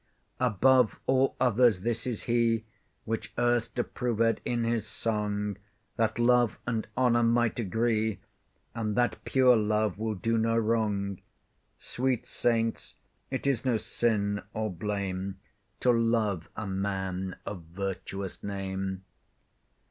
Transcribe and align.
Above 0.39 0.99
all 1.05 1.35
others 1.39 1.81
this 1.81 2.07
is 2.07 2.23
he, 2.23 2.65
Which 3.05 3.31
erst 3.37 3.77
approved 3.77 4.41
in 4.45 4.63
his 4.63 4.87
song, 4.87 5.57
That 5.95 6.17
love 6.17 6.57
and 6.65 6.87
honour 6.97 7.21
might 7.21 7.59
agree, 7.59 8.19
And 8.73 8.95
that 8.95 9.23
pure 9.25 9.55
love 9.55 9.99
will 9.99 10.15
do 10.15 10.39
no 10.39 10.57
wrong. 10.57 11.21
Sweet 11.77 12.25
saints, 12.25 12.95
it 13.29 13.45
is 13.45 13.63
no 13.63 13.77
sin 13.77 14.41
or 14.55 14.71
blame 14.71 15.39
To 15.81 15.91
love 15.91 16.49
a 16.55 16.65
man 16.65 17.35
of 17.45 17.65
virtuous 17.65 18.41
name. 18.41 19.03